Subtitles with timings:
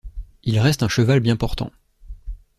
[0.41, 1.69] Il reste un cheval bien portant.